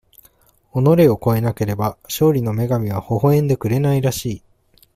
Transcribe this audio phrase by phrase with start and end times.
[0.73, 0.77] 己
[1.09, 4.43] を超えなければ、勝利の女神はほほえんでくれないらしい。